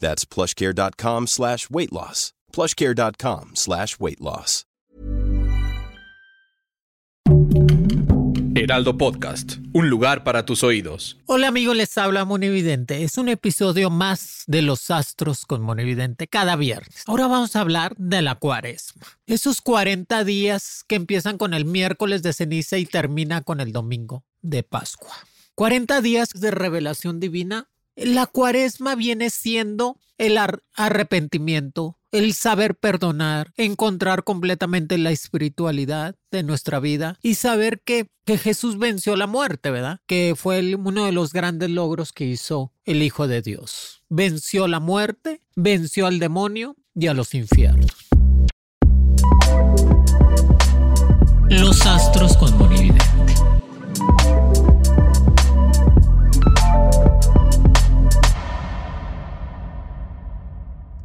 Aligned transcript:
That's 0.00 0.26
plushcare.com 0.26 1.26
slash 1.28 1.68
weight 1.70 1.92
loss. 1.92 2.32
Plushcare.com 2.52 3.52
slash 3.54 3.98
weight 4.00 4.20
loss. 4.20 4.64
Heraldo 8.56 8.98
Podcast, 8.98 9.58
un 9.72 9.88
lugar 9.88 10.22
para 10.22 10.44
tus 10.44 10.62
oídos. 10.62 11.16
Hola 11.26 11.48
amigos, 11.48 11.76
les 11.76 11.96
habla 11.96 12.24
Monividente. 12.24 13.04
Es 13.04 13.16
un 13.16 13.28
episodio 13.28 13.88
más 13.88 14.44
de 14.48 14.60
Los 14.60 14.90
Astros 14.90 15.46
con 15.46 15.62
Monividente 15.62 16.28
cada 16.28 16.56
viernes. 16.56 17.04
Ahora 17.06 17.26
vamos 17.26 17.56
a 17.56 17.60
hablar 17.60 17.94
de 17.96 18.20
la 18.22 18.34
cuaresma. 18.34 19.06
Esos 19.26 19.60
40 19.60 20.24
días 20.24 20.84
que 20.86 20.96
empiezan 20.96 21.38
con 21.38 21.54
el 21.54 21.64
miércoles 21.64 22.22
de 22.22 22.32
ceniza 22.32 22.76
y 22.76 22.84
termina 22.84 23.40
con 23.40 23.60
el 23.60 23.72
domingo 23.72 24.24
de 24.42 24.62
Pascua. 24.62 25.14
40 25.54 26.00
días 26.00 26.28
de 26.34 26.50
revelación 26.50 27.18
divina. 27.18 27.70
La 27.96 28.26
cuaresma 28.26 28.94
viene 28.94 29.30
siendo 29.30 29.98
el 30.18 30.38
arrepentimiento, 30.74 31.98
el 32.12 32.34
saber 32.34 32.74
perdonar, 32.74 33.52
encontrar 33.56 34.22
completamente 34.22 34.98
la 34.98 35.10
espiritualidad 35.10 36.14
de 36.30 36.42
nuestra 36.42 36.78
vida 36.78 37.18
y 37.22 37.34
saber 37.34 37.80
que, 37.82 38.08
que 38.26 38.36
Jesús 38.36 38.78
venció 38.78 39.16
la 39.16 39.26
muerte, 39.26 39.70
¿verdad? 39.70 40.00
Que 40.06 40.34
fue 40.36 40.74
uno 40.74 41.06
de 41.06 41.12
los 41.12 41.32
grandes 41.32 41.70
logros 41.70 42.12
que 42.12 42.26
hizo 42.26 42.72
el 42.84 43.02
Hijo 43.02 43.28
de 43.28 43.42
Dios. 43.42 44.02
Venció 44.08 44.68
la 44.68 44.80
muerte, 44.80 45.40
venció 45.56 46.06
al 46.06 46.18
demonio 46.18 46.76
y 46.94 47.06
a 47.06 47.14
los 47.14 47.34
infiernos. 47.34 47.90
Los 51.48 51.86
astros 51.86 52.36
con 52.36 52.56
Monividente. 52.58 53.49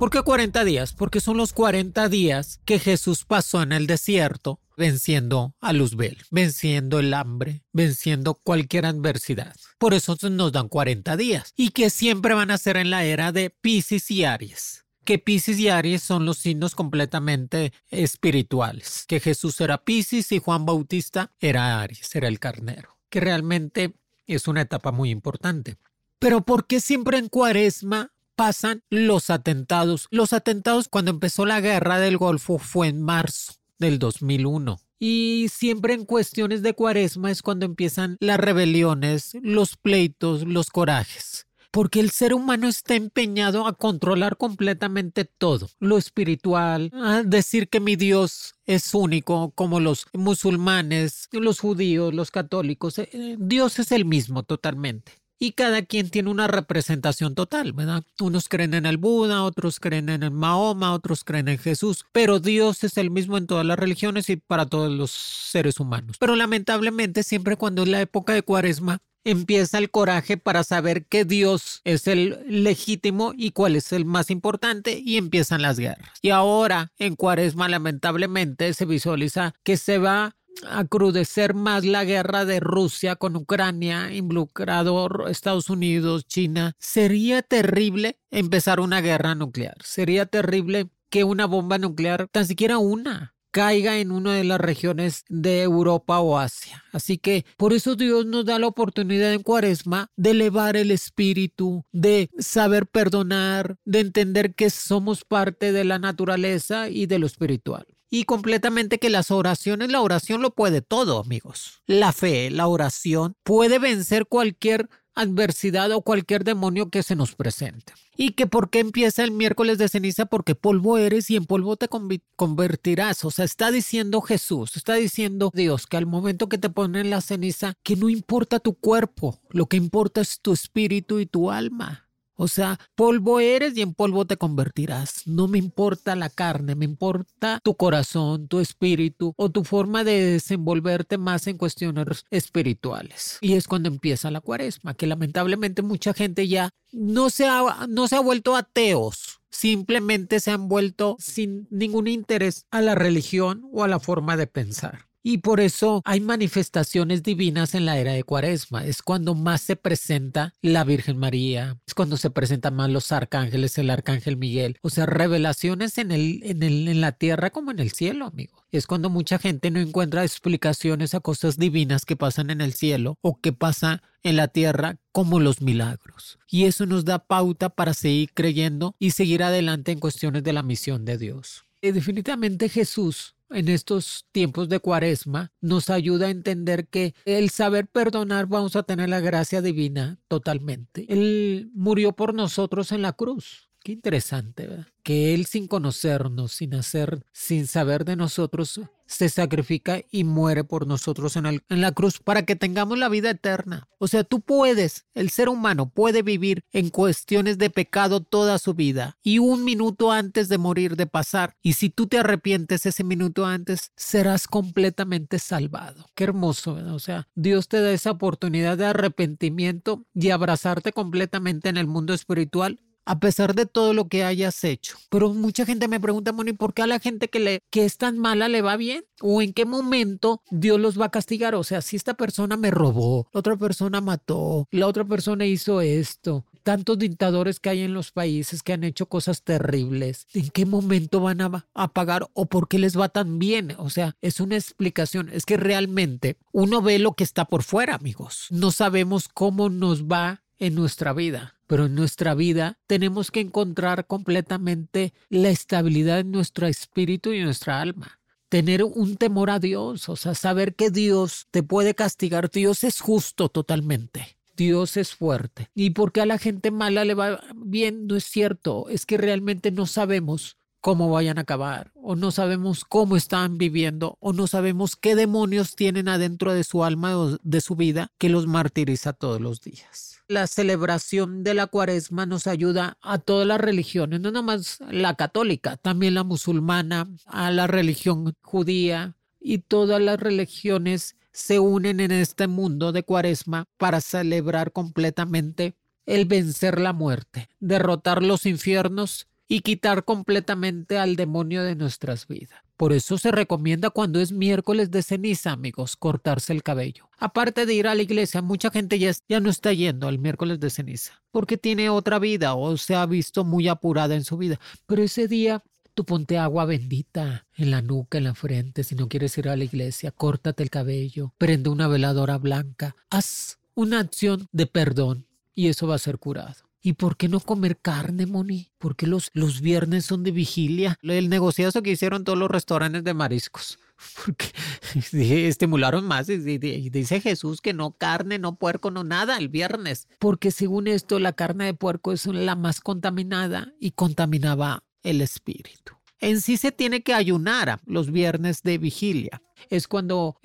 ¿Por 0.06 0.12
qué 0.12 0.22
40 0.22 0.64
días? 0.66 0.94
Porque 0.94 1.20
son 1.20 1.36
los 1.36 1.52
40 1.52 2.10
días 2.10 2.60
que 2.64 2.78
Jesús 2.78 3.26
pasó 3.26 3.64
en 3.64 3.72
el 3.72 3.88
desierto 3.88 4.60
venciendo 4.78 5.56
a 5.60 5.74
Luzbel, 5.74 6.20
venciendo 6.30 7.00
el 7.00 7.12
hambre, 7.12 7.64
venciendo 7.74 8.36
cualquier 8.36 8.86
adversidad. 8.86 9.56
Por 9.80 9.96
eso 9.96 10.16
nos 10.30 10.52
dan 10.52 10.70
40 10.70 11.18
días 11.18 11.54
y 11.58 11.70
que 11.70 11.90
siempre 11.90 12.36
van 12.36 12.52
a 12.52 12.60
ser 12.60 12.78
en 12.78 12.92
la 12.92 13.04
era 13.04 13.32
de 13.32 13.50
Pisces 13.50 14.12
y 14.12 14.26
Aries 14.26 14.86
que 15.04 15.18
Pisces 15.18 15.58
y 15.58 15.70
Aries 15.70 16.04
son 16.04 16.24
los 16.24 16.38
signos 16.38 16.76
completamente 16.76 17.74
espirituales, 17.90 19.06
que 19.08 19.20
Jesús 19.20 19.60
era 19.60 19.84
Pisces 19.84 20.32
y 20.32 20.38
Juan 20.38 20.68
Bautista 20.68 21.32
era 21.40 21.82
Aries, 21.82 22.16
era 22.16 22.28
el 22.28 22.40
carnero, 22.40 23.00
que 23.10 23.22
realmente 23.22 23.96
es 24.28 24.48
una 24.48 24.62
etapa 24.62 24.92
muy 24.92 25.10
importante. 25.10 25.78
Pero 26.20 26.46
¿por 26.46 26.68
qué 26.68 26.80
siempre 26.80 27.18
en 27.18 27.28
cuaresma 27.28 28.15
pasan 28.36 28.84
los 28.90 29.30
atentados. 29.30 30.08
Los 30.12 30.34
atentados 30.34 30.88
cuando 30.88 31.12
empezó 31.12 31.46
la 31.46 31.62
guerra 31.62 32.00
del 32.00 32.18
Golfo 32.18 32.58
fue 32.58 32.88
en 32.88 33.02
marzo 33.02 33.54
del 33.80 34.00
2001. 34.00 34.80
Y 35.00 35.48
siempre 35.52 35.94
en 35.94 36.06
cuestiones 36.06 36.62
de 36.62 36.74
cuaresma 36.74 37.32
es 37.32 37.42
cuando 37.42 37.66
empiezan 37.66 38.18
las 38.20 38.40
rebeliones, 38.40 39.38
los 39.42 39.76
pleitos, 39.76 40.48
los 40.48 40.70
corajes. 40.70 41.48
Porque 41.72 42.00
el 42.00 42.12
ser 42.12 42.34
humano 42.34 42.70
está 42.70 42.96
empeñado 42.96 43.68
a 43.68 43.74
controlar 43.74 44.38
completamente 44.38 45.26
todo, 45.26 45.70
lo 45.80 45.98
espiritual, 45.98 46.90
a 46.94 47.24
decir 47.24 47.68
que 47.68 47.82
mi 47.82 47.98
Dios 47.98 48.56
es 48.66 48.94
único, 48.94 49.52
como 49.52 49.82
los 49.82 50.08
musulmanes, 50.14 51.28
los 51.34 51.60
judíos, 51.60 52.14
los 52.14 52.32
católicos. 52.32 52.98
Eh, 53.00 53.36
Dios 53.38 53.78
es 53.80 53.92
el 53.92 54.06
mismo 54.06 54.44
totalmente 54.44 55.25
y 55.40 55.52
cada 55.52 55.82
quien 55.82 56.10
tiene 56.10 56.30
una 56.30 56.48
representación 56.48 57.36
total, 57.36 57.74
¿verdad? 57.74 58.04
Unos 58.20 58.48
creen 58.50 58.74
en 58.74 58.86
el 58.86 58.98
Buda, 58.98 59.44
otros 59.44 59.80
creen 59.80 60.10
en 60.10 60.24
el 60.24 60.32
Mahoma, 60.32 60.94
otros 60.94 61.24
creen 61.24 61.48
en 61.48 61.58
Jesús, 61.58 62.06
pero 62.12 62.40
Dios 62.40 62.84
es 62.84 62.98
el 62.98 63.12
mismo 63.12 63.38
en 63.38 63.48
todas 63.48 63.66
las 63.66 63.78
religiones 63.78 64.30
y 64.30 64.38
para 64.38 64.66
todos 64.66 64.92
los 64.92 65.12
seres 65.12 65.80
humanos. 65.80 66.18
Pero 66.20 66.36
lamentablemente 66.36 67.24
siempre 67.24 67.58
cuando 67.58 67.84
es 67.84 67.90
la 67.90 68.02
época 68.02 68.34
de 68.34 68.44
Cuaresma, 68.44 69.00
empieza 69.26 69.80
el 69.80 69.90
coraje 69.90 70.38
para 70.38 70.64
saber 70.64 71.06
que 71.06 71.26
Dios 71.26 71.82
es 71.84 72.08
el 72.08 72.40
legítimo 72.48 73.34
y 73.36 73.52
cuál 73.52 73.76
es 73.76 73.92
el 73.92 74.06
más 74.06 74.30
importante 74.30 75.02
y 75.04 75.18
empiezan 75.18 75.64
las 75.64 75.80
guerras. 75.80 76.12
Y 76.22 76.30
ahora 76.30 76.94
en 77.00 77.16
Cuaresma 77.16 77.68
lamentablemente 77.68 78.74
se 78.74 78.86
visualiza 78.86 79.56
que 79.64 79.78
se 79.78 79.98
va 79.98 80.36
acrudecer 80.70 81.54
más 81.54 81.86
la 81.86 82.04
guerra 82.04 82.46
de 82.46 82.60
Rusia 82.60 83.16
con 83.16 83.36
Ucrania, 83.36 84.14
involucrado 84.14 85.28
Estados 85.28 85.70
Unidos, 85.70 86.26
China, 86.26 86.74
sería 86.80 87.42
terrible 87.42 88.20
empezar 88.32 88.80
una 88.80 89.02
guerra 89.02 89.36
nuclear. 89.36 89.78
Sería 89.84 90.26
terrible 90.26 90.90
que 91.10 91.24
una 91.24 91.46
bomba 91.46 91.78
nuclear, 91.78 92.28
tan 92.32 92.46
siquiera 92.46 92.78
una, 92.78 93.36
caiga 93.56 94.00
en 94.00 94.12
una 94.12 94.36
de 94.36 94.44
las 94.44 94.60
regiones 94.60 95.24
de 95.30 95.62
Europa 95.62 96.20
o 96.20 96.38
Asia. 96.38 96.84
Así 96.92 97.18
que 97.18 97.46
por 97.56 97.72
eso 97.72 97.96
Dios 97.96 98.26
nos 98.26 98.44
da 98.44 98.60
la 98.60 98.68
oportunidad 98.68 99.32
en 99.32 99.44
Cuaresma 99.44 100.12
de 100.18 100.32
elevar 100.32 100.76
el 100.76 100.92
espíritu, 100.92 101.86
de 101.94 102.30
saber 102.38 102.86
perdonar, 102.86 103.78
de 103.86 104.02
entender 104.02 104.56
que 104.56 104.70
somos 104.70 105.24
parte 105.24 105.72
de 105.72 105.86
la 105.86 106.00
naturaleza 106.00 106.90
y 106.90 107.06
de 107.06 107.18
lo 107.18 107.28
espiritual. 107.28 107.88
Y 108.16 108.24
completamente 108.24 108.98
que 108.98 109.10
las 109.10 109.30
oraciones, 109.30 109.92
la 109.92 110.00
oración 110.00 110.42
lo 110.42 110.52
puede 110.52 110.82
todo, 110.82 111.20
amigos. 111.20 111.82
La 111.86 112.14
fe, 112.14 112.50
la 112.50 112.66
oración 112.68 113.36
puede 113.44 113.78
vencer 113.78 114.26
cualquier 114.26 114.90
adversidad 115.16 115.92
o 115.92 116.02
cualquier 116.02 116.46
demonio 116.46 116.90
que 116.90 117.04
se 117.04 117.18
nos 117.18 117.36
presente. 117.36 117.92
¿Y 118.16 118.32
que 118.32 118.48
por 118.48 118.70
qué 118.70 118.80
empieza 118.80 119.26
el 119.26 119.32
miércoles 119.32 119.78
de 119.78 119.90
ceniza? 119.90 120.28
Porque 120.28 120.56
polvo 120.56 120.98
eres 120.98 121.30
y 121.30 121.36
en 121.36 121.46
polvo 121.46 121.76
te 121.76 121.90
convertirás. 122.38 123.26
O 123.26 123.32
sea, 123.32 123.44
está 123.44 123.70
diciendo 123.70 124.22
Jesús, 124.22 124.78
está 124.78 124.94
diciendo 124.94 125.52
Dios 125.54 125.86
que 125.86 125.98
al 125.98 126.06
momento 126.06 126.48
que 126.48 126.58
te 126.58 126.70
ponen 126.70 127.10
la 127.10 127.20
ceniza, 127.20 127.74
que 127.84 127.98
no 127.98 128.08
importa 128.08 128.60
tu 128.60 128.76
cuerpo, 128.76 129.42
lo 129.50 129.66
que 129.66 129.76
importa 129.76 130.22
es 130.22 130.40
tu 130.40 130.54
espíritu 130.54 131.20
y 131.20 131.26
tu 131.26 131.52
alma. 131.52 132.05
O 132.36 132.48
sea, 132.48 132.80
polvo 132.96 133.40
eres 133.40 133.78
y 133.78 133.82
en 133.82 133.94
polvo 133.94 134.26
te 134.26 134.38
convertirás. 134.38 135.26
No 135.26 135.48
me 135.48 135.58
importa 135.58 136.16
la 136.16 136.30
carne, 136.30 136.76
me 136.76 136.86
importa 136.86 137.60
tu 137.64 137.76
corazón, 137.76 138.48
tu 138.48 138.60
espíritu 138.60 139.34
o 139.38 139.50
tu 139.50 139.64
forma 139.64 140.04
de 140.04 140.34
desenvolverte 140.34 141.18
más 141.18 141.48
en 141.48 141.58
cuestiones 141.58 142.26
espirituales. 142.30 143.38
Y 143.42 143.54
es 143.54 143.68
cuando 143.68 143.88
empieza 143.88 144.32
la 144.32 144.42
cuaresma, 144.42 144.94
que 144.94 145.08
lamentablemente 145.08 145.82
mucha 145.82 146.14
gente 146.14 146.48
ya 146.48 146.72
no 146.92 147.30
se 147.30 147.48
ha, 147.48 147.88
no 147.88 148.08
se 148.08 148.16
ha 148.16 148.20
vuelto 148.20 148.56
ateos. 148.56 149.42
Simplemente 149.50 150.42
se 150.42 150.52
han 150.52 150.68
vuelto 150.68 151.16
sin 151.20 151.68
ningún 151.72 152.08
interés 152.08 152.66
a 152.72 152.82
la 152.82 152.96
religión 152.96 153.64
o 153.72 153.84
a 153.84 153.88
la 153.88 154.00
forma 154.00 154.36
de 154.36 154.48
pensar. 154.48 155.08
Y 155.28 155.40
por 155.40 155.60
eso 155.60 156.04
hay 156.06 156.22
manifestaciones 156.22 157.24
divinas 157.24 157.74
en 157.74 157.88
la 157.88 157.98
era 157.98 158.12
de 158.12 158.24
Cuaresma. 158.24 158.86
Es 158.86 159.02
cuando 159.02 159.34
más 159.34 159.60
se 159.62 159.76
presenta 159.76 160.54
la 160.62 160.84
Virgen 160.84 161.18
María, 161.18 161.80
es 161.88 161.96
cuando 161.96 162.16
se 162.16 162.30
presentan 162.30 162.76
más 162.76 162.92
los 162.92 163.12
arcángeles, 163.12 163.76
el 163.80 163.90
arcángel 163.90 164.38
Miguel. 164.38 164.78
O 164.84 164.92
sea, 164.92 165.08
revelaciones 165.08 165.98
en, 165.98 166.12
el, 166.12 166.42
en, 166.44 166.62
el, 166.62 166.88
en 166.88 167.02
la 167.02 167.14
tierra 167.14 167.50
como 167.50 167.72
en 167.72 167.80
el 167.80 167.92
cielo, 167.92 168.28
amigo. 168.28 168.64
Es 168.72 168.86
cuando 168.86 169.10
mucha 169.10 169.40
gente 169.40 169.72
no 169.72 169.80
encuentra 169.80 170.24
explicaciones 170.24 171.16
a 171.16 171.22
cosas 171.22 171.58
divinas 171.58 172.06
que 172.06 172.16
pasan 172.16 172.52
en 172.52 172.62
el 172.62 172.74
cielo 172.74 173.18
o 173.22 173.42
que 173.42 173.52
pasa 173.52 174.04
en 174.22 174.36
la 174.36 174.48
tierra 174.48 174.98
como 175.12 175.40
los 175.40 175.60
milagros. 175.60 176.38
Y 176.52 176.66
eso 176.66 176.86
nos 176.86 177.04
da 177.04 177.18
pauta 177.18 177.70
para 177.70 177.96
seguir 177.96 178.30
creyendo 178.36 178.94
y 179.00 179.10
seguir 179.10 179.42
adelante 179.42 179.92
en 179.92 180.00
cuestiones 180.00 180.44
de 180.44 180.54
la 180.54 180.62
misión 180.62 181.04
de 181.04 181.18
Dios. 181.18 181.66
Y 181.82 181.92
definitivamente 181.92 182.70
Jesús 182.70 183.35
en 183.50 183.70
estos 183.70 184.26
tiempos 184.32 184.70
de 184.70 184.80
cuaresma 184.80 185.52
nos 185.62 185.90
ayuda 185.90 186.28
a 186.28 186.32
entender 186.32 186.88
que 186.88 187.14
el 187.26 187.50
saber 187.50 187.88
perdonar 187.88 188.48
vamos 188.48 188.76
a 188.76 188.84
tener 188.84 189.10
la 189.10 189.20
gracia 189.20 189.62
divina 189.62 190.20
totalmente. 190.28 191.06
Él 191.10 191.70
murió 191.74 192.14
por 192.14 192.34
nosotros 192.34 192.92
en 192.92 193.02
la 193.02 193.14
cruz. 193.14 193.70
Qué 193.84 193.92
interesante, 193.92 194.66
¿verdad? 194.66 194.88
Que 195.04 195.36
Él 195.36 195.46
sin 195.46 195.68
conocernos, 195.68 196.54
sin 196.54 196.74
hacer, 196.74 197.24
sin 197.32 197.68
saber 197.68 198.04
de 198.04 198.16
nosotros, 198.16 198.82
se 199.06 199.30
sacrifica 199.30 200.02
y 200.12 200.24
muere 200.24 200.64
por 200.64 200.88
nosotros 200.88 201.36
en, 201.36 201.62
la 201.70 201.92
cruz 201.92 202.20
para 202.20 202.44
que 202.44 202.56
tengamos 202.56 202.98
la 202.98 203.10
vida 203.10 203.30
eterna. 203.30 203.88
O 203.98 204.08
sea, 204.08 204.24
tú 204.24 204.42
puedes, 204.42 205.06
el 205.14 205.30
ser 205.30 205.50
humano 205.50 205.90
puede 205.90 206.22
vivir 206.22 206.64
en 206.72 206.90
cuestiones 206.90 207.58
de 207.58 207.70
pecado 207.70 208.22
toda 208.22 208.60
su 208.60 208.74
vida 208.74 209.18
y 209.24 209.40
un 209.40 209.64
minuto 209.64 210.12
antes 210.12 210.50
de 210.50 210.58
morir 210.58 210.96
de 210.96 211.08
pasar. 211.08 211.56
Y 211.62 211.74
si 211.74 211.90
tú 211.90 212.08
te 212.08 212.20
arrepientes 212.20 212.86
ese 212.86 213.04
minuto 213.04 213.46
antes, 213.46 213.92
serás 213.96 214.48
completamente 214.48 215.40
salvado. 215.40 216.06
Qué 216.16 216.26
hermoso, 216.26 216.76
¿verdad? 216.76 216.96
O 216.96 217.00
sea, 217.00 217.28
Dios 217.36 217.68
te 217.68 217.82
da 217.82 217.92
esa 217.92 218.12
oportunidad 218.12 218.78
de 218.78 218.86
arrepentimiento 218.86 220.06
y 220.14 220.30
abrazarte 220.30 220.92
completamente 220.92 221.70
en 221.70 221.78
el 221.78 221.88
mundo 221.88 222.14
espiritual 222.14 222.80
a 223.06 223.20
pesar 223.20 223.56
de 223.56 223.66
todo 223.66 223.94
lo 223.94 224.08
que 224.08 224.24
hayas 224.24 224.64
hecho. 224.64 224.98
Pero 225.10 225.34
mucha 225.34 225.66
gente 225.66 225.88
me 225.88 226.00
pregunta, 226.00 226.32
Moni, 226.32 226.54
¿por 226.54 226.74
qué 226.74 226.82
a 226.82 226.88
la 226.88 227.00
gente 227.00 227.30
que, 227.30 227.40
le, 227.40 227.60
que 227.70 227.86
es 227.86 227.98
tan 227.98 228.18
mala 228.18 228.50
le 228.50 228.62
va 228.62 228.78
bien? 228.78 229.06
¿O 229.22 229.42
en 229.42 229.54
qué 229.54 229.66
momento 229.66 230.42
Dios 230.50 230.80
los 230.80 231.00
va 231.00 231.06
a 231.06 231.12
castigar? 231.12 231.56
O 231.56 231.64
sea, 231.64 231.82
si 231.82 231.96
esta 231.96 232.16
persona 232.16 232.58
me 232.58 232.72
robó, 232.72 233.28
la 233.32 233.40
otra 233.40 233.56
persona 233.56 234.02
mató, 234.02 234.68
la 234.72 234.88
otra 234.88 235.06
persona 235.06 235.46
hizo 235.46 235.82
esto, 235.82 236.46
tantos 236.64 236.98
dictadores 236.98 237.60
que 237.60 237.70
hay 237.70 237.82
en 237.82 237.94
los 237.94 238.12
países 238.12 238.64
que 238.64 238.74
han 238.74 238.84
hecho 238.84 239.06
cosas 239.08 239.44
terribles, 239.44 240.28
¿en 240.34 240.50
qué 240.50 240.66
momento 240.66 241.22
van 241.22 241.42
a, 241.42 241.68
a 241.74 241.94
pagar 241.94 242.28
o 242.34 242.48
por 242.48 242.68
qué 242.68 242.80
les 242.80 243.00
va 243.00 243.10
tan 243.10 243.40
bien? 243.40 243.76
O 243.78 243.90
sea, 243.90 244.16
es 244.22 244.40
una 244.40 244.56
explicación. 244.56 245.30
Es 245.32 245.46
que 245.46 245.58
realmente 245.58 246.38
uno 246.52 246.82
ve 246.82 247.00
lo 247.00 247.14
que 247.14 247.24
está 247.24 247.46
por 247.46 247.64
fuera, 247.64 247.96
amigos. 247.96 248.48
No 248.50 248.72
sabemos 248.72 249.28
cómo 249.28 249.70
nos 249.70 250.06
va 250.06 250.44
en 250.58 250.76
nuestra 250.76 251.14
vida. 251.14 251.55
Pero 251.68 251.86
en 251.86 251.96
nuestra 251.96 252.36
vida 252.36 252.78
tenemos 252.88 253.32
que 253.32 253.40
encontrar 253.40 254.08
completamente 254.08 255.14
la 255.30 255.50
estabilidad 255.50 256.20
en 256.20 256.32
nuestro 256.32 256.68
espíritu 256.68 257.34
y 257.34 257.42
nuestra 257.42 257.82
alma. 257.82 258.20
Tener 258.50 258.84
un 258.84 259.18
temor 259.18 259.50
a 259.50 259.60
Dios, 259.60 260.08
o 260.08 260.16
sea, 260.16 260.36
saber 260.36 260.76
que 260.76 260.92
Dios 260.92 261.48
te 261.52 261.64
puede 261.64 261.96
castigar. 261.96 262.52
Dios 262.52 262.84
es 262.84 263.02
justo 263.02 263.50
totalmente. 263.50 264.38
Dios 264.56 264.98
es 264.98 265.14
fuerte. 265.14 265.70
Y 265.76 265.92
porque 265.92 266.22
a 266.22 266.26
la 266.26 266.38
gente 266.38 266.72
mala 266.72 267.04
le 267.06 267.14
va 267.14 267.42
bien, 267.56 268.08
no 268.08 268.16
es 268.16 268.26
cierto. 268.26 268.88
Es 268.90 269.06
que 269.06 269.18
realmente 269.18 269.72
no 269.72 269.86
sabemos 269.86 270.58
cómo 270.86 271.10
vayan 271.10 271.40
a 271.40 271.42
acabar, 271.42 271.92
o 271.96 272.16
no 272.16 272.30
sabemos 272.30 272.86
cómo 272.86 273.16
están 273.16 273.58
viviendo, 273.58 274.18
o 274.20 274.34
no 274.34 274.46
sabemos 274.46 274.96
qué 274.96 275.16
demonios 275.16 275.76
tienen 275.76 276.08
adentro 276.08 276.54
de 276.54 276.64
su 276.64 276.84
alma 276.84 277.18
o 277.18 277.40
de 277.42 277.62
su 277.62 277.76
vida 277.76 278.12
que 278.20 278.30
los 278.30 278.46
martiriza 278.46 279.12
todos 279.12 279.42
los 279.42 279.62
días. 279.62 280.22
La 280.28 280.46
celebración 280.46 281.44
de 281.44 281.56
la 281.56 281.66
cuaresma 281.66 282.28
nos 282.28 282.46
ayuda 282.46 283.00
a 283.02 283.18
todas 283.18 283.48
las 283.48 283.60
religiones, 283.60 284.20
no 284.22 284.30
nomás 284.30 284.78
la 284.92 285.16
católica, 285.16 285.76
también 285.76 286.14
la 286.14 286.24
musulmana, 286.24 287.10
a 287.26 287.50
la 287.50 287.66
religión 287.66 288.36
judía 288.44 289.16
y 289.40 289.58
todas 289.58 290.00
las 290.00 290.20
religiones 290.20 291.16
se 291.32 291.58
unen 291.58 292.00
en 292.00 292.12
este 292.12 292.46
mundo 292.46 292.92
de 292.92 293.02
cuaresma 293.02 293.66
para 293.78 294.02
celebrar 294.02 294.72
completamente 294.72 295.74
el 296.06 296.26
vencer 296.26 296.80
la 296.80 296.94
muerte, 296.94 297.50
derrotar 297.60 298.22
los 298.22 298.46
infiernos 298.46 299.26
y 299.48 299.62
quitar 299.62 300.06
completamente 300.06 300.98
al 300.98 301.16
demonio 301.16 301.64
de 301.64 301.76
nuestras 301.76 302.28
vidas. 302.28 302.60
Por 302.78 302.92
eso 302.92 303.18
se 303.18 303.32
recomienda 303.32 303.90
cuando 303.90 304.20
es 304.20 304.32
miércoles 304.32 304.92
de 304.92 305.02
ceniza, 305.02 305.52
amigos, 305.52 305.96
cortarse 305.96 306.52
el 306.52 306.64
cabello. 306.64 307.10
Aparte 307.18 307.66
de 307.66 307.74
ir 307.74 307.88
a 307.88 307.96
la 307.96 308.02
iglesia, 308.02 308.42
mucha 308.42 308.70
gente 308.70 309.00
ya, 309.00 309.12
ya 309.30 309.40
no 309.40 309.50
está 309.50 309.72
yendo 309.72 310.08
al 310.08 310.20
miércoles 310.20 310.60
de 310.60 310.70
ceniza 310.70 311.22
porque 311.36 311.58
tiene 311.58 311.90
otra 311.90 312.18
vida 312.18 312.56
o 312.56 312.78
se 312.78 312.96
ha 312.96 313.06
visto 313.06 313.44
muy 313.44 313.68
apurada 313.68 314.16
en 314.16 314.24
su 314.24 314.38
vida. 314.38 314.58
Pero 314.86 315.04
ese 315.04 315.28
día 315.28 315.62
tú 315.94 316.06
ponte 316.06 316.38
agua 316.38 316.64
bendita 316.64 317.46
en 317.58 317.72
la 317.72 317.82
nuca, 317.82 318.18
en 318.18 318.24
la 318.24 318.36
frente, 318.36 318.86
si 318.86 318.96
no 318.96 319.10
quieres 319.10 319.38
ir 319.38 319.50
a 319.50 319.58
la 319.58 319.66
iglesia, 319.66 320.12
córtate 320.12 320.64
el 320.64 320.70
cabello, 320.70 321.34
prende 321.38 321.70
una 321.70 321.90
veladora 321.90 322.38
blanca, 322.38 322.96
haz 323.10 323.60
una 323.74 324.00
acción 324.00 324.48
de 324.54 324.66
perdón 324.66 325.26
y 325.54 325.68
eso 325.68 325.88
va 325.88 325.96
a 325.96 326.00
ser 326.00 326.20
curado. 326.20 326.65
¿Y 326.86 326.94
por 326.94 327.18
qué 327.18 327.30
no 327.30 327.40
comer 327.40 327.78
carne, 327.78 328.28
Moni? 328.28 328.70
¿Por 328.78 328.96
qué 328.96 329.08
los, 329.08 329.32
los 329.34 329.60
viernes 329.60 330.06
son 330.06 330.22
de 330.24 330.30
vigilia? 330.30 331.00
El 331.02 331.30
negociazo 331.30 331.82
que 331.82 331.90
hicieron 331.90 332.24
todos 332.24 332.38
los 332.38 332.52
restaurantes 332.52 333.04
de 333.04 333.16
mariscos. 333.16 333.80
Porque 334.24 334.52
estimularon 335.48 336.06
más. 336.06 336.30
Y 336.30 336.38
dice 336.38 337.22
Jesús 337.22 337.62
que 337.62 337.74
no 337.74 337.94
carne, 337.94 338.38
no 338.38 338.58
puerco, 338.58 338.92
no 338.92 339.04
nada 339.04 339.38
el 339.38 339.50
viernes. 339.50 340.08
Porque 340.20 340.52
según 340.52 340.86
esto, 340.86 341.18
la 341.18 341.34
carne 341.34 341.66
de 341.66 341.74
puerco 341.74 342.12
es 342.12 342.28
la 342.28 342.56
más 342.56 342.82
contaminada 342.82 343.74
y 343.80 343.90
contaminaba 343.90 344.84
el 345.02 345.22
espíritu. 345.22 345.95
En 346.20 346.42
sí 346.42 346.58
se 346.58 346.72
tiene 346.72 347.02
que 347.02 347.14
ayunar 347.14 347.80
los 347.86 348.12
viernes 348.12 348.64
de 348.64 348.78
vigilia. 348.78 349.42
Es 349.70 349.88
cuando, 349.88 350.38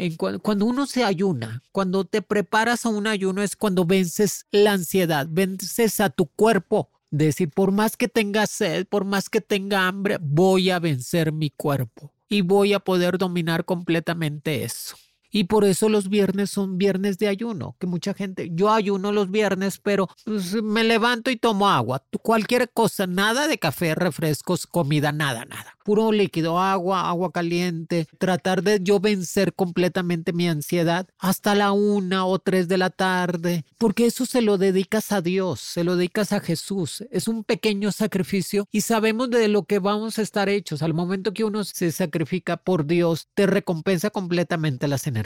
cuando 0.42 0.64
uno 0.66 0.86
se 0.86 1.04
ayuna, 1.04 1.62
cuando 1.72 2.04
te 2.04 2.22
preparas 2.22 2.86
a 2.86 2.88
un 2.88 3.06
ayuno, 3.06 3.42
es 3.42 3.56
cuando 3.56 3.84
vences 3.84 4.46
la 4.50 4.72
ansiedad, 4.72 5.26
vences 5.30 6.00
a 6.00 6.10
tu 6.10 6.26
cuerpo. 6.26 6.90
Decir, 7.10 7.50
por 7.50 7.72
más 7.72 7.96
que 7.96 8.06
tenga 8.06 8.46
sed, 8.46 8.86
por 8.86 9.04
más 9.04 9.28
que 9.28 9.40
tenga 9.40 9.88
hambre, 9.88 10.18
voy 10.20 10.70
a 10.70 10.78
vencer 10.78 11.32
mi 11.32 11.50
cuerpo 11.50 12.12
y 12.28 12.42
voy 12.42 12.72
a 12.72 12.78
poder 12.78 13.18
dominar 13.18 13.64
completamente 13.64 14.62
eso. 14.62 14.96
Y 15.30 15.44
por 15.44 15.64
eso 15.64 15.88
los 15.88 16.08
viernes 16.08 16.50
son 16.50 16.78
viernes 16.78 17.18
de 17.18 17.28
ayuno, 17.28 17.76
que 17.78 17.86
mucha 17.86 18.14
gente, 18.14 18.50
yo 18.52 18.70
ayuno 18.70 19.12
los 19.12 19.30
viernes, 19.30 19.78
pero 19.78 20.08
pues, 20.24 20.60
me 20.62 20.82
levanto 20.82 21.30
y 21.30 21.36
tomo 21.36 21.68
agua, 21.68 22.02
cualquier 22.22 22.70
cosa, 22.70 23.06
nada 23.06 23.46
de 23.46 23.58
café, 23.58 23.94
refrescos, 23.94 24.66
comida, 24.66 25.12
nada, 25.12 25.44
nada 25.44 25.76
puro 25.84 26.12
líquido, 26.12 26.60
agua, 26.60 27.08
agua 27.08 27.32
caliente, 27.32 28.06
tratar 28.18 28.62
de 28.62 28.78
yo 28.80 29.00
vencer 29.00 29.54
completamente 29.54 30.32
mi 30.32 30.46
ansiedad 30.48 31.08
hasta 31.18 31.54
la 31.56 31.72
una 31.72 32.26
o 32.26 32.38
tres 32.38 32.68
de 32.68 32.78
la 32.78 32.90
tarde, 32.90 33.64
porque 33.76 34.06
eso 34.06 34.24
se 34.24 34.40
lo 34.40 34.56
dedicas 34.56 35.10
a 35.10 35.20
Dios, 35.20 35.58
se 35.58 35.82
lo 35.82 35.96
dedicas 35.96 36.32
a 36.32 36.38
Jesús, 36.38 37.04
es 37.10 37.26
un 37.26 37.42
pequeño 37.42 37.90
sacrificio 37.90 38.68
y 38.70 38.82
sabemos 38.82 39.30
de 39.30 39.48
lo 39.48 39.64
que 39.64 39.80
vamos 39.80 40.18
a 40.18 40.22
estar 40.22 40.48
hechos. 40.48 40.82
Al 40.82 40.94
momento 40.94 41.32
que 41.32 41.44
uno 41.44 41.64
se 41.64 41.90
sacrifica 41.90 42.56
por 42.56 42.86
Dios, 42.86 43.28
te 43.34 43.46
recompensa 43.46 44.10
completamente 44.10 44.86
las 44.86 45.06
energías 45.06 45.19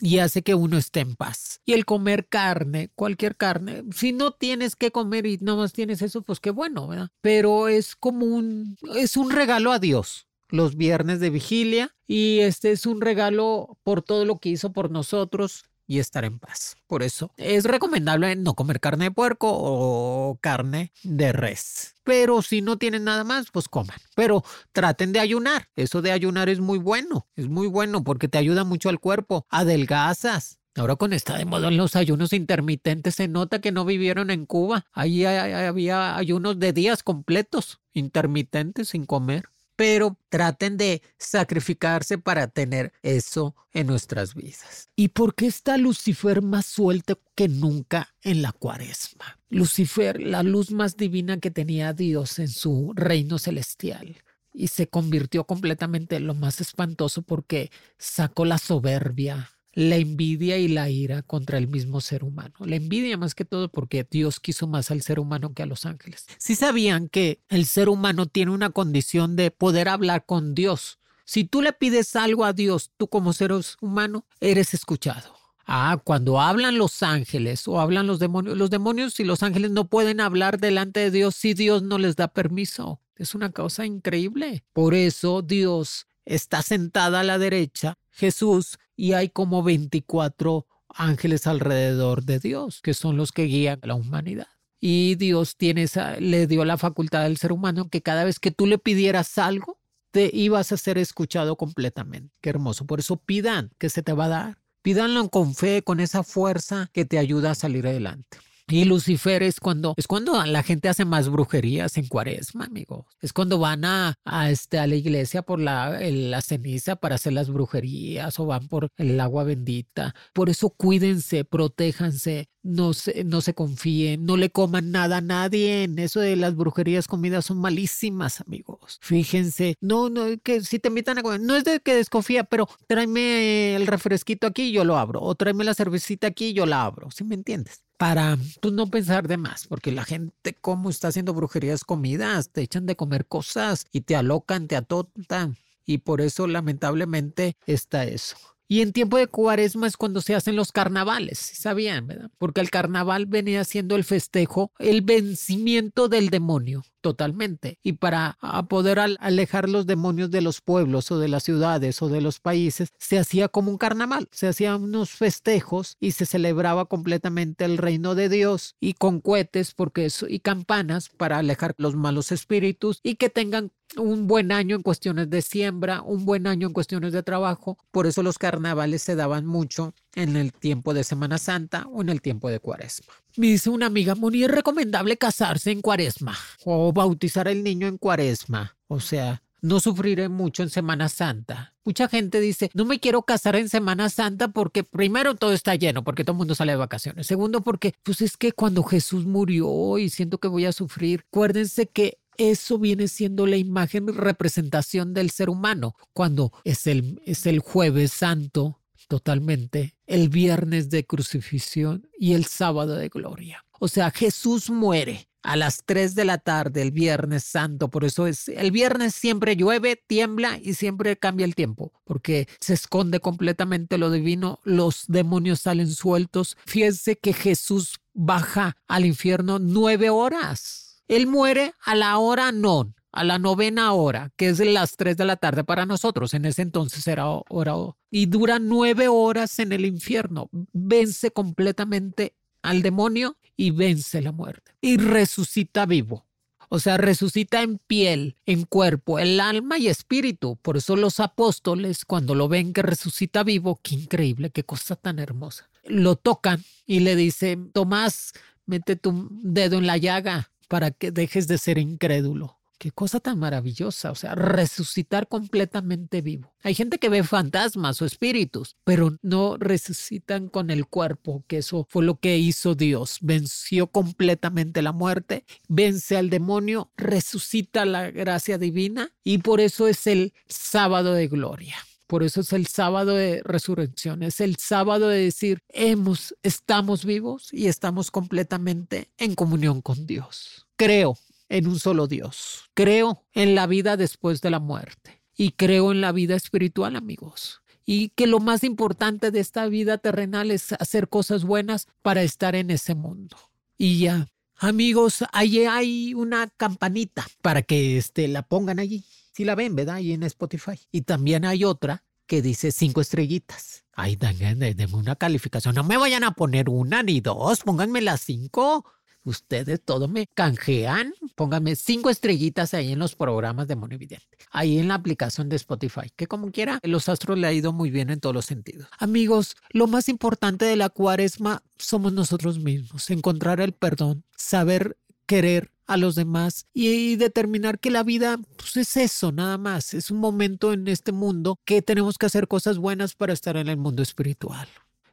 y 0.00 0.18
hace 0.18 0.42
que 0.42 0.54
uno 0.54 0.78
esté 0.78 1.00
en 1.00 1.16
paz. 1.16 1.60
Y 1.64 1.72
el 1.72 1.84
comer 1.84 2.26
carne, 2.26 2.90
cualquier 2.94 3.36
carne, 3.36 3.84
si 3.94 4.12
no 4.12 4.32
tienes 4.32 4.76
que 4.76 4.90
comer 4.90 5.26
y 5.26 5.38
no 5.40 5.56
más 5.56 5.72
tienes 5.72 6.02
eso, 6.02 6.22
pues 6.22 6.40
qué 6.40 6.50
bueno, 6.50 6.88
¿verdad? 6.88 7.10
Pero 7.20 7.68
es 7.68 7.96
como 7.96 8.26
un, 8.26 8.76
es 8.96 9.16
un 9.16 9.30
regalo 9.30 9.72
a 9.72 9.78
Dios 9.78 10.26
los 10.48 10.76
viernes 10.76 11.20
de 11.20 11.30
vigilia 11.30 11.94
y 12.06 12.40
este 12.40 12.72
es 12.72 12.86
un 12.86 13.00
regalo 13.00 13.78
por 13.84 14.02
todo 14.02 14.24
lo 14.24 14.38
que 14.38 14.48
hizo 14.48 14.72
por 14.72 14.90
nosotros 14.90 15.69
y 15.90 15.98
estar 15.98 16.24
en 16.24 16.38
paz. 16.38 16.76
Por 16.86 17.02
eso 17.02 17.32
es 17.36 17.64
recomendable 17.64 18.36
no 18.36 18.54
comer 18.54 18.78
carne 18.78 19.06
de 19.06 19.10
puerco 19.10 19.48
o 19.50 20.38
carne 20.40 20.92
de 21.02 21.32
res. 21.32 21.96
Pero 22.04 22.42
si 22.42 22.62
no 22.62 22.78
tienen 22.78 23.02
nada 23.02 23.24
más, 23.24 23.50
pues 23.50 23.66
coman. 23.66 23.98
Pero 24.14 24.44
traten 24.70 25.12
de 25.12 25.18
ayunar. 25.18 25.68
Eso 25.74 26.00
de 26.00 26.12
ayunar 26.12 26.48
es 26.48 26.60
muy 26.60 26.78
bueno. 26.78 27.26
Es 27.34 27.48
muy 27.48 27.66
bueno 27.66 28.04
porque 28.04 28.28
te 28.28 28.38
ayuda 28.38 28.62
mucho 28.62 28.88
al 28.88 29.00
cuerpo. 29.00 29.46
Adelgazas. 29.50 30.60
Ahora 30.76 30.94
con 30.94 31.12
esta 31.12 31.36
de 31.36 31.44
moda 31.44 31.66
en 31.66 31.76
los 31.76 31.96
ayunos 31.96 32.32
intermitentes 32.32 33.16
se 33.16 33.26
nota 33.26 33.60
que 33.60 33.72
no 33.72 33.84
vivieron 33.84 34.30
en 34.30 34.46
Cuba. 34.46 34.86
Ahí 34.92 35.24
había 35.24 36.16
ayunos 36.16 36.60
de 36.60 36.72
días 36.72 37.02
completos, 37.02 37.80
intermitentes, 37.92 38.90
sin 38.90 39.06
comer 39.06 39.48
pero 39.80 40.18
traten 40.28 40.76
de 40.76 41.00
sacrificarse 41.16 42.18
para 42.18 42.48
tener 42.48 42.92
eso 43.02 43.56
en 43.72 43.86
nuestras 43.86 44.34
vidas. 44.34 44.90
¿Y 44.94 45.08
por 45.08 45.34
qué 45.34 45.46
está 45.46 45.78
Lucifer 45.78 46.42
más 46.42 46.66
suelto 46.66 47.18
que 47.34 47.48
nunca 47.48 48.14
en 48.20 48.42
la 48.42 48.52
cuaresma? 48.52 49.38
Lucifer, 49.48 50.20
la 50.20 50.42
luz 50.42 50.70
más 50.70 50.98
divina 50.98 51.40
que 51.40 51.50
tenía 51.50 51.94
Dios 51.94 52.38
en 52.38 52.48
su 52.48 52.92
reino 52.94 53.38
celestial. 53.38 54.18
Y 54.52 54.68
se 54.68 54.86
convirtió 54.86 55.44
completamente 55.44 56.16
en 56.16 56.26
lo 56.26 56.34
más 56.34 56.60
espantoso 56.60 57.22
porque 57.22 57.70
sacó 57.96 58.44
la 58.44 58.58
soberbia, 58.58 59.50
la 59.80 59.96
envidia 59.96 60.58
y 60.58 60.68
la 60.68 60.90
ira 60.90 61.22
contra 61.22 61.56
el 61.56 61.66
mismo 61.66 62.02
ser 62.02 62.22
humano. 62.22 62.54
La 62.60 62.76
envidia 62.76 63.16
más 63.16 63.34
que 63.34 63.46
todo 63.46 63.70
porque 63.70 64.06
Dios 64.08 64.38
quiso 64.38 64.66
más 64.66 64.90
al 64.90 65.00
ser 65.00 65.18
humano 65.18 65.54
que 65.54 65.62
a 65.62 65.66
los 65.66 65.86
ángeles. 65.86 66.26
Si 66.36 66.54
sabían 66.54 67.08
que 67.08 67.40
el 67.48 67.64
ser 67.64 67.88
humano 67.88 68.26
tiene 68.26 68.50
una 68.50 68.70
condición 68.70 69.36
de 69.36 69.50
poder 69.50 69.88
hablar 69.88 70.26
con 70.26 70.54
Dios. 70.54 70.98
Si 71.24 71.44
tú 71.44 71.62
le 71.62 71.72
pides 71.72 72.14
algo 72.14 72.44
a 72.44 72.52
Dios, 72.52 72.90
tú 72.98 73.08
como 73.08 73.32
ser 73.32 73.52
humano, 73.80 74.26
eres 74.40 74.74
escuchado. 74.74 75.34
Ah, 75.66 75.98
cuando 76.04 76.40
hablan 76.40 76.76
los 76.76 77.02
ángeles 77.02 77.66
o 77.66 77.80
hablan 77.80 78.06
los 78.06 78.18
demonios, 78.18 78.58
los 78.58 78.68
demonios 78.68 79.18
y 79.18 79.24
los 79.24 79.42
ángeles 79.42 79.70
no 79.70 79.88
pueden 79.88 80.20
hablar 80.20 80.58
delante 80.58 81.00
de 81.00 81.10
Dios 81.10 81.36
si 81.36 81.54
Dios 81.54 81.82
no 81.82 81.96
les 81.96 82.16
da 82.16 82.28
permiso. 82.28 83.00
Es 83.16 83.34
una 83.34 83.50
cosa 83.50 83.86
increíble. 83.86 84.62
Por 84.74 84.94
eso 84.94 85.40
Dios 85.40 86.06
está 86.26 86.60
sentada 86.62 87.20
a 87.20 87.24
la 87.24 87.38
derecha, 87.38 87.98
Jesús, 88.10 88.78
y 89.00 89.14
hay 89.14 89.30
como 89.30 89.62
24 89.62 90.66
ángeles 90.90 91.46
alrededor 91.46 92.22
de 92.24 92.38
Dios, 92.38 92.82
que 92.82 92.92
son 92.92 93.16
los 93.16 93.32
que 93.32 93.44
guían 93.44 93.78
a 93.80 93.86
la 93.86 93.94
humanidad. 93.94 94.48
Y 94.78 95.14
Dios 95.14 95.56
tiene 95.56 95.84
esa, 95.84 96.20
le 96.20 96.46
dio 96.46 96.66
la 96.66 96.76
facultad 96.76 97.24
al 97.24 97.38
ser 97.38 97.50
humano 97.50 97.88
que 97.88 98.02
cada 98.02 98.24
vez 98.24 98.38
que 98.38 98.50
tú 98.50 98.66
le 98.66 98.76
pidieras 98.76 99.38
algo, 99.38 99.80
te 100.10 100.30
ibas 100.34 100.72
a 100.72 100.76
ser 100.76 100.98
escuchado 100.98 101.56
completamente. 101.56 102.34
Qué 102.42 102.50
hermoso. 102.50 102.84
Por 102.84 103.00
eso 103.00 103.16
pidan 103.16 103.70
que 103.78 103.88
se 103.88 104.02
te 104.02 104.12
va 104.12 104.26
a 104.26 104.28
dar. 104.28 104.58
Pídanlo 104.82 105.30
con 105.30 105.54
fe, 105.54 105.82
con 105.82 106.00
esa 106.00 106.22
fuerza 106.22 106.90
que 106.92 107.06
te 107.06 107.18
ayuda 107.18 107.52
a 107.52 107.54
salir 107.54 107.86
adelante. 107.86 108.36
Y 108.70 108.84
Lucifer 108.84 109.42
es 109.42 109.58
cuando, 109.58 109.94
es 109.96 110.06
cuando 110.06 110.44
la 110.46 110.62
gente 110.62 110.88
hace 110.88 111.04
más 111.04 111.28
brujerías 111.28 111.96
en 111.96 112.06
cuaresma, 112.06 112.66
amigos. 112.66 113.06
Es 113.20 113.32
cuando 113.32 113.58
van 113.58 113.84
a, 113.84 114.14
a, 114.24 114.50
este, 114.50 114.78
a 114.78 114.86
la 114.86 114.94
iglesia 114.94 115.42
por 115.42 115.58
la, 115.58 115.98
la 116.00 116.40
ceniza 116.40 116.96
para 116.96 117.16
hacer 117.16 117.32
las 117.32 117.50
brujerías 117.50 118.38
o 118.38 118.46
van 118.46 118.68
por 118.68 118.88
el 118.96 119.18
agua 119.20 119.44
bendita. 119.44 120.14
Por 120.32 120.50
eso 120.50 120.70
cuídense, 120.70 121.44
protéjanse, 121.44 122.48
no 122.62 122.92
se, 122.92 123.24
no 123.24 123.40
se 123.40 123.54
confíen, 123.54 124.24
no 124.24 124.36
le 124.36 124.50
coman 124.50 124.92
nada 124.92 125.18
a 125.18 125.20
nadie. 125.20 125.84
En 125.84 125.98
eso 125.98 126.20
de 126.20 126.36
las 126.36 126.54
brujerías 126.54 127.08
comidas 127.08 127.46
son 127.46 127.58
malísimas, 127.58 128.40
amigos. 128.40 128.98
Fíjense, 129.00 129.74
no, 129.80 130.10
no, 130.10 130.26
que 130.42 130.60
si 130.62 130.78
te 130.78 130.88
invitan 130.88 131.18
a 131.18 131.22
comer, 131.22 131.40
no 131.40 131.56
es 131.56 131.64
de 131.64 131.80
que 131.80 131.94
desconfía, 131.94 132.44
pero 132.44 132.68
tráeme 132.86 133.74
el 133.74 133.86
refresquito 133.86 134.46
aquí, 134.46 134.72
yo 134.72 134.84
lo 134.84 134.96
abro. 134.96 135.20
O 135.22 135.34
tráeme 135.34 135.64
la 135.64 135.74
cervecita 135.74 136.28
aquí, 136.28 136.52
yo 136.52 136.66
la 136.66 136.84
abro. 136.84 137.10
¿Sí 137.10 137.24
me 137.24 137.34
entiendes? 137.34 137.82
Para 138.00 138.38
pues, 138.62 138.72
no 138.72 138.86
pensar 138.86 139.28
de 139.28 139.36
más, 139.36 139.66
porque 139.66 139.92
la 139.92 140.04
gente 140.04 140.54
como 140.54 140.88
está 140.88 141.08
haciendo 141.08 141.34
brujerías 141.34 141.84
comidas, 141.84 142.48
te 142.48 142.62
echan 142.62 142.86
de 142.86 142.96
comer 142.96 143.26
cosas 143.26 143.84
y 143.92 144.00
te 144.00 144.16
alocan, 144.16 144.68
te 144.68 144.76
atontan. 144.76 145.58
Y 145.84 145.98
por 145.98 146.22
eso 146.22 146.46
lamentablemente 146.46 147.58
está 147.66 148.06
eso. 148.06 148.38
Y 148.68 148.80
en 148.80 148.94
tiempo 148.94 149.18
de 149.18 149.26
cuaresma 149.26 149.86
es 149.86 149.98
cuando 149.98 150.22
se 150.22 150.34
hacen 150.34 150.56
los 150.56 150.72
carnavales, 150.72 151.38
¿sabían? 151.38 152.06
¿verdad? 152.06 152.30
Porque 152.38 152.62
el 152.62 152.70
carnaval 152.70 153.26
venía 153.26 153.64
siendo 153.64 153.96
el 153.96 154.04
festejo, 154.04 154.72
el 154.78 155.02
vencimiento 155.02 156.08
del 156.08 156.30
demonio, 156.30 156.84
totalmente. 157.00 157.78
Y 157.82 157.94
para 157.94 158.38
poder 158.68 158.98
alejar 158.98 159.68
los 159.68 159.86
demonios 159.86 160.30
de 160.30 160.40
los 160.40 160.60
pueblos 160.60 161.10
o 161.10 161.18
de 161.18 161.28
las 161.28 161.42
ciudades 161.42 162.02
o 162.02 162.08
de 162.08 162.20
los 162.20 162.40
países, 162.40 162.90
se 162.98 163.18
hacía 163.18 163.48
como 163.48 163.70
un 163.70 163.78
carnaval, 163.78 164.28
se 164.32 164.48
hacían 164.48 164.82
unos 164.82 165.10
festejos 165.10 165.96
y 166.00 166.12
se 166.12 166.26
celebraba 166.26 166.86
completamente 166.86 167.64
el 167.64 167.78
reino 167.78 168.14
de 168.14 168.28
Dios 168.28 168.76
y 168.80 168.94
con 168.94 169.20
cohetes 169.20 169.74
porque 169.74 170.06
eso, 170.06 170.26
y 170.28 170.40
campanas 170.40 171.08
para 171.08 171.38
alejar 171.38 171.74
los 171.78 171.94
malos 171.94 172.32
espíritus 172.32 173.00
y 173.02 173.16
que 173.16 173.30
tengan 173.30 173.72
un 173.96 174.26
buen 174.26 174.52
año 174.52 174.76
en 174.76 174.82
cuestiones 174.82 175.30
de 175.30 175.42
siembra, 175.42 176.02
un 176.02 176.24
buen 176.24 176.46
año 176.46 176.68
en 176.68 176.72
cuestiones 176.72 177.12
de 177.12 177.22
trabajo. 177.22 177.78
Por 177.90 178.06
eso 178.06 178.22
los 178.22 178.38
carnavales 178.38 179.02
se 179.02 179.16
daban 179.16 179.46
mucho 179.46 179.94
en 180.14 180.36
el 180.36 180.52
tiempo 180.52 180.94
de 180.94 181.04
Semana 181.04 181.38
Santa 181.38 181.86
o 181.92 182.02
en 182.02 182.08
el 182.08 182.20
tiempo 182.20 182.48
de 182.48 182.60
Cuaresma. 182.60 183.12
Me 183.36 183.48
dice 183.48 183.70
una 183.70 183.86
amiga, 183.86 184.14
es 184.14 184.50
recomendable 184.50 185.16
casarse 185.16 185.70
en 185.70 185.82
Cuaresma 185.82 186.36
o 186.64 186.92
bautizar 186.92 187.48
el 187.48 187.62
niño 187.62 187.86
en 187.86 187.98
Cuaresma. 187.98 188.76
O 188.88 189.00
sea, 189.00 189.42
no 189.62 189.78
sufriré 189.78 190.28
mucho 190.28 190.62
en 190.62 190.70
Semana 190.70 191.08
Santa. 191.08 191.74
Mucha 191.84 192.08
gente 192.08 192.40
dice, 192.40 192.70
no 192.74 192.84
me 192.84 192.98
quiero 192.98 193.22
casar 193.22 193.56
en 193.56 193.68
Semana 193.68 194.08
Santa 194.08 194.48
porque 194.48 194.84
primero 194.84 195.34
todo 195.34 195.52
está 195.52 195.74
lleno, 195.74 196.02
porque 196.02 196.24
todo 196.24 196.32
el 196.32 196.38
mundo 196.38 196.54
sale 196.54 196.72
de 196.72 196.78
vacaciones. 196.78 197.26
Segundo, 197.26 197.62
porque 197.62 197.94
pues 198.02 198.20
es 198.20 198.36
que 198.36 198.52
cuando 198.52 198.82
Jesús 198.82 199.26
murió 199.26 199.98
y 199.98 200.08
siento 200.08 200.38
que 200.38 200.48
voy 200.48 200.64
a 200.64 200.72
sufrir, 200.72 201.24
acuérdense 201.28 201.86
que 201.86 202.18
eso 202.36 202.78
viene 202.78 203.06
siendo 203.06 203.46
la 203.46 203.56
imagen 203.56 204.08
representación 204.08 205.12
del 205.12 205.30
ser 205.30 205.50
humano, 205.50 205.94
cuando 206.14 206.52
es 206.64 206.86
el, 206.86 207.20
es 207.26 207.44
el 207.44 207.60
jueves 207.60 208.12
santo 208.12 208.79
totalmente, 209.10 209.96
el 210.06 210.28
viernes 210.28 210.88
de 210.88 211.04
crucifixión 211.04 212.08
y 212.16 212.34
el 212.34 212.44
sábado 212.44 212.94
de 212.94 213.08
gloria. 213.08 213.64
O 213.80 213.88
sea, 213.88 214.12
Jesús 214.12 214.70
muere 214.70 215.28
a 215.42 215.56
las 215.56 215.82
3 215.84 216.14
de 216.14 216.24
la 216.24 216.38
tarde 216.38 216.80
el 216.80 216.92
viernes 216.92 217.42
santo, 217.42 217.88
por 217.88 218.04
eso 218.04 218.28
es 218.28 218.46
el 218.46 218.70
viernes 218.70 219.12
siempre 219.12 219.56
llueve, 219.56 219.96
tiembla 219.96 220.60
y 220.62 220.74
siempre 220.74 221.16
cambia 221.16 221.44
el 221.44 221.56
tiempo, 221.56 221.92
porque 222.04 222.46
se 222.60 222.74
esconde 222.74 223.18
completamente 223.18 223.98
lo 223.98 224.12
divino, 224.12 224.60
los 224.62 225.06
demonios 225.08 225.62
salen 225.62 225.90
sueltos. 225.90 226.56
Fíjense 226.64 227.16
que 227.16 227.32
Jesús 227.32 227.98
baja 228.14 228.76
al 228.86 229.06
infierno 229.06 229.58
nueve 229.58 230.08
horas 230.08 230.90
él 231.10 231.26
muere 231.26 231.74
a 231.80 231.96
la 231.96 232.18
hora 232.18 232.52
non, 232.52 232.94
a 233.12 233.24
la 233.24 233.38
novena 233.38 233.92
hora, 233.92 234.32
que 234.36 234.48
es 234.48 234.60
las 234.60 234.96
3 234.96 235.16
de 235.16 235.24
la 235.24 235.36
tarde 235.36 235.64
para 235.64 235.86
nosotros. 235.86 236.34
En 236.34 236.44
ese 236.44 236.62
entonces 236.62 237.06
era 237.06 237.26
hora. 237.28 237.74
Y 238.10 238.26
dura 238.26 238.58
nueve 238.58 239.08
horas 239.08 239.58
en 239.58 239.72
el 239.72 239.84
infierno. 239.84 240.48
Vence 240.72 241.30
completamente 241.30 242.34
al 242.62 242.82
demonio 242.82 243.36
y 243.56 243.70
vence 243.70 244.20
la 244.22 244.32
muerte. 244.32 244.72
Y 244.80 244.96
resucita 244.96 245.86
vivo. 245.86 246.26
O 246.72 246.78
sea, 246.78 246.96
resucita 246.96 247.62
en 247.62 247.78
piel, 247.78 248.36
en 248.46 248.64
cuerpo, 248.64 249.18
el 249.18 249.40
alma 249.40 249.76
y 249.76 249.88
espíritu. 249.88 250.56
Por 250.62 250.76
eso 250.76 250.94
los 250.94 251.18
apóstoles, 251.18 252.04
cuando 252.04 252.36
lo 252.36 252.46
ven 252.46 252.72
que 252.72 252.82
resucita 252.82 253.42
vivo, 253.42 253.80
qué 253.82 253.96
increíble, 253.96 254.50
qué 254.50 254.62
cosa 254.62 254.94
tan 254.94 255.18
hermosa. 255.18 255.68
Lo 255.84 256.14
tocan 256.14 256.62
y 256.86 257.00
le 257.00 257.16
dicen, 257.16 257.72
Tomás, 257.72 258.34
mete 258.66 258.94
tu 258.94 259.28
dedo 259.42 259.78
en 259.78 259.88
la 259.88 259.96
llaga 259.96 260.52
para 260.68 260.92
que 260.92 261.10
dejes 261.10 261.48
de 261.48 261.58
ser 261.58 261.78
incrédulo. 261.78 262.59
Qué 262.80 262.92
cosa 262.92 263.20
tan 263.20 263.38
maravillosa, 263.38 264.10
o 264.10 264.14
sea, 264.14 264.34
resucitar 264.34 265.28
completamente 265.28 266.22
vivo. 266.22 266.54
Hay 266.62 266.74
gente 266.74 266.96
que 266.96 267.10
ve 267.10 267.22
fantasmas 267.22 268.00
o 268.00 268.06
espíritus, 268.06 268.74
pero 268.84 269.18
no 269.20 269.58
resucitan 269.58 270.48
con 270.48 270.70
el 270.70 270.86
cuerpo, 270.86 271.44
que 271.46 271.58
eso 271.58 271.86
fue 271.90 272.06
lo 272.06 272.18
que 272.18 272.38
hizo 272.38 272.74
Dios. 272.74 273.18
Venció 273.20 273.88
completamente 273.88 274.80
la 274.80 274.92
muerte, 274.92 275.44
vence 275.68 276.16
al 276.16 276.30
demonio, 276.30 276.90
resucita 276.96 277.84
la 277.84 278.10
gracia 278.10 278.56
divina 278.56 279.10
y 279.22 279.36
por 279.36 279.60
eso 279.60 279.86
es 279.86 280.06
el 280.06 280.32
sábado 280.48 281.12
de 281.12 281.28
gloria. 281.28 281.76
Por 282.06 282.22
eso 282.22 282.40
es 282.40 282.50
el 282.54 282.66
sábado 282.66 283.14
de 283.14 283.42
resurrección, 283.44 284.22
es 284.22 284.40
el 284.40 284.56
sábado 284.56 285.08
de 285.08 285.18
decir, 285.18 285.60
hemos, 285.68 286.34
estamos 286.42 287.04
vivos 287.04 287.52
y 287.52 287.66
estamos 287.66 288.10
completamente 288.10 289.10
en 289.18 289.34
comunión 289.34 289.82
con 289.82 290.06
Dios. 290.06 290.66
Creo 290.76 291.18
en 291.50 291.66
un 291.66 291.78
solo 291.78 292.06
Dios. 292.06 292.70
Creo 292.72 293.26
en 293.34 293.54
la 293.54 293.66
vida 293.66 293.98
después 293.98 294.40
de 294.40 294.48
la 294.50 294.60
muerte 294.60 295.22
y 295.36 295.50
creo 295.52 295.92
en 295.92 296.00
la 296.00 296.12
vida 296.12 296.36
espiritual, 296.36 296.96
amigos. 296.96 297.60
Y 297.84 298.10
que 298.10 298.26
lo 298.26 298.38
más 298.38 298.64
importante 298.64 299.30
de 299.30 299.40
esta 299.40 299.66
vida 299.66 299.98
terrenal 299.98 300.50
es 300.50 300.72
hacer 300.72 301.08
cosas 301.08 301.44
buenas 301.44 301.88
para 302.02 302.22
estar 302.22 302.54
en 302.54 302.70
ese 302.70 302.94
mundo. 302.94 303.36
Y 303.76 303.98
ya, 303.98 304.28
amigos, 304.56 305.24
ahí 305.32 305.64
hay 305.64 306.14
una 306.14 306.48
campanita 306.48 307.26
para 307.42 307.62
que 307.62 307.98
este, 307.98 308.28
la 308.28 308.42
pongan 308.42 308.78
allí 308.78 309.04
Si 309.32 309.44
la 309.44 309.54
ven, 309.54 309.74
¿verdad? 309.74 309.96
Ahí 309.96 310.12
en 310.12 310.22
Spotify. 310.22 310.78
Y 310.92 311.02
también 311.02 311.44
hay 311.44 311.64
otra 311.64 312.04
que 312.26 312.42
dice 312.42 312.70
cinco 312.70 313.00
estrellitas. 313.00 313.84
Ay, 313.92 314.16
denme 314.16 314.86
una 314.92 315.16
calificación. 315.16 315.74
No 315.74 315.82
me 315.82 315.96
vayan 315.96 316.22
a 316.22 316.32
poner 316.32 316.68
una 316.68 317.02
ni 317.02 317.20
dos, 317.20 317.60
pónganme 317.60 318.02
las 318.02 318.20
cinco. 318.20 318.84
Ustedes 319.24 319.80
todo 319.84 320.08
me 320.08 320.26
canjean. 320.26 321.12
Pónganme 321.34 321.76
cinco 321.76 322.10
estrellitas 322.10 322.74
ahí 322.74 322.92
en 322.92 322.98
los 322.98 323.14
programas 323.14 323.68
de 323.68 323.76
Monividente. 323.76 324.26
Ahí 324.50 324.78
en 324.78 324.88
la 324.88 324.94
aplicación 324.94 325.48
de 325.48 325.56
Spotify, 325.56 326.10
que 326.16 326.26
como 326.26 326.50
quiera, 326.50 326.80
los 326.82 327.08
astros 327.08 327.38
le 327.38 327.46
ha 327.46 327.52
ido 327.52 327.72
muy 327.72 327.90
bien 327.90 328.10
en 328.10 328.20
todos 328.20 328.34
los 328.34 328.46
sentidos. 328.46 328.88
Amigos, 328.98 329.56
lo 329.70 329.86
más 329.86 330.08
importante 330.08 330.64
de 330.64 330.76
la 330.76 330.88
cuaresma 330.88 331.62
somos 331.78 332.12
nosotros 332.12 332.58
mismos. 332.58 333.10
Encontrar 333.10 333.60
el 333.60 333.72
perdón, 333.72 334.24
saber 334.36 334.96
querer 335.26 335.70
a 335.86 335.96
los 335.96 336.14
demás 336.14 336.66
y, 336.72 337.16
determinar 337.16 337.80
que 337.80 337.90
la 337.90 338.04
vida 338.04 338.38
pues, 338.56 338.76
es 338.76 338.96
eso, 338.96 339.32
nada 339.32 339.58
más. 339.58 339.92
Es 339.92 340.10
un 340.10 340.18
momento 340.18 340.72
en 340.72 340.86
este 340.88 341.12
mundo 341.12 341.58
que 341.64 341.82
tenemos 341.82 342.16
que 342.16 342.26
hacer 342.26 342.46
cosas 342.48 342.78
buenas 342.78 343.14
para 343.14 343.32
estar 343.32 343.56
en 343.56 343.68
el 343.68 343.76
mundo 343.76 344.02
espiritual. 344.02 344.68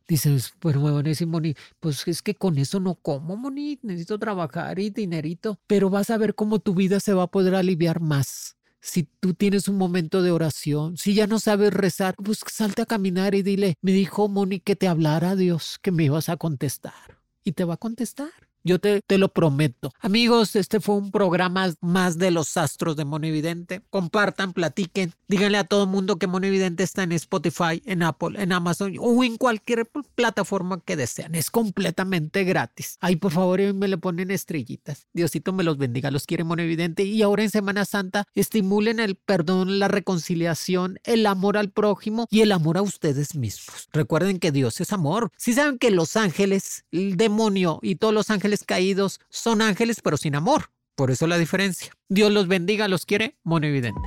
Dices, 0.08 0.54
bueno, 0.62 1.02
pues, 1.04 1.28
Moni, 1.28 1.56
pues 1.80 2.08
es 2.08 2.22
que 2.22 2.34
con 2.34 2.58
eso 2.58 2.80
no 2.80 2.96
como, 2.96 3.36
Moni, 3.36 3.78
necesito 3.82 4.18
trabajar 4.18 4.80
y 4.80 4.90
dinerito, 4.90 5.60
pero 5.68 5.90
vas 5.90 6.10
a 6.10 6.18
ver 6.18 6.34
cómo 6.34 6.60
tu 6.60 6.74
vida 6.74 7.00
se 7.02 7.14
va 7.14 7.24
a 7.24 7.32
poder 7.32 7.56
aliviar 7.56 8.00
más. 8.00 8.56
Si 8.80 9.04
tú 9.04 9.34
tienes 9.34 9.68
un 9.68 9.78
momento 9.78 10.22
de 10.22 10.32
oración, 10.32 10.96
si 10.96 11.14
ya 11.14 11.28
no 11.28 11.40
sabes 11.40 11.74
rezar, 11.74 12.16
pues 12.16 12.40
salte 12.48 12.84
a 12.84 12.86
caminar 12.86 13.36
y 13.36 13.42
dile, 13.42 13.76
me 13.82 13.92
dijo 13.92 14.30
Moni 14.30 14.62
que 14.62 14.78
te 14.78 14.88
hablara 14.88 15.36
Dios, 15.36 15.78
que 15.82 15.92
me 15.92 16.06
ibas 16.06 16.30
a 16.30 16.38
contestar. 16.38 17.20
Y 17.44 17.52
te 17.52 17.66
va 17.66 17.74
a 17.74 17.78
contestar. 17.78 18.47
Yo 18.68 18.80
te, 18.80 19.02
te, 19.02 19.18
lo 19.18 19.30
prometo. 19.30 19.94
Amigos, 20.02 20.58
este 20.58 20.82
fue 20.82 20.96
un 20.96 21.10
programa 21.10 21.74
más 21.80 22.18
de 22.18 22.32
los 22.32 22.58
astros 22.58 22.98
de 22.98 23.06
Monividente. 23.06 23.82
Compartan, 23.90 24.52
platiquen. 24.52 25.14
Díganle 25.30 25.58
a 25.58 25.64
todo 25.64 25.84
el 25.84 25.90
mundo 25.90 26.18
que 26.18 26.28
Monividente 26.28 26.84
está 26.84 27.04
en 27.04 27.14
Spotify, 27.14 27.82
en 27.86 28.04
Apple, 28.04 28.42
en 28.42 28.52
Amazon 28.52 28.94
o 29.00 29.24
en 29.24 29.38
cualquier 29.38 29.90
plataforma 30.16 30.82
que 30.84 30.98
desean. 30.98 31.34
Es 31.34 31.50
completamente 31.50 32.44
gratis. 32.44 32.98
Ahí, 33.00 33.16
por 33.16 33.32
favor, 33.32 33.62
me 33.74 33.88
le 33.88 33.98
ponen 33.98 34.32
estrellitas. 34.32 35.08
Diosito 35.14 35.54
me 35.54 35.64
los 35.64 35.78
bendiga. 35.78 36.12
Los 36.12 36.26
quiere 36.26 36.44
Monividente. 36.44 37.06
Y 37.06 37.22
ahora 37.22 37.44
en 37.44 37.50
Semana 37.50 37.86
Santa, 37.86 38.26
estimulen 38.36 39.00
el 39.00 39.16
perdón, 39.16 39.80
la 39.80 39.88
reconciliación, 39.88 41.00
el 41.06 41.26
amor 41.26 41.56
al 41.56 41.72
prójimo 41.72 42.28
y 42.30 42.42
el 42.42 42.52
amor 42.52 42.78
a 42.78 42.82
ustedes 42.82 43.34
mismos. 43.36 43.88
Recuerden 43.94 44.40
que 44.40 44.52
Dios 44.52 44.82
es 44.82 44.92
amor. 44.92 45.32
Si 45.38 45.54
saben 45.54 45.78
que 45.78 45.90
los 45.90 46.18
ángeles, 46.18 46.84
el 46.92 47.16
demonio 47.16 47.80
y 47.82 47.96
todos 47.96 48.14
los 48.14 48.30
ángeles 48.30 48.57
caídos 48.64 49.20
son 49.30 49.62
ángeles 49.62 49.98
pero 50.04 50.18
sin 50.18 50.36
amor. 50.36 50.70
Por 50.96 51.12
eso 51.12 51.28
la 51.28 51.38
diferencia. 51.38 51.92
Dios 52.10 52.32
los 52.32 52.48
bendiga, 52.48 52.88
los 52.88 53.06
quiere, 53.06 53.38
Monividente. 53.44 54.02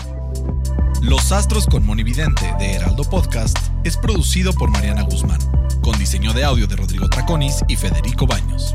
Los 1.02 1.33
Astros 1.33 1.66
con 1.66 1.87
Monividente 1.87 2.54
de 2.59 2.73
Heraldo 2.73 3.04
Podcast 3.04 3.57
es 3.85 3.97
producido 3.97 4.52
por 4.52 4.71
Mariana 4.71 5.02
Guzmán, 5.02 5.40
con 5.83 5.99
diseño 5.99 6.33
de 6.33 6.45
audio 6.45 6.66
de 6.66 6.76
Rodrigo 6.76 7.09
Traconis 7.09 7.64
y 7.69 7.76
Federico 7.76 8.26
Baños. 8.26 8.75